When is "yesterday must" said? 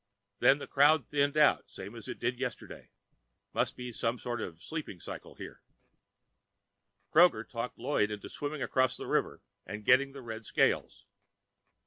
2.39-3.75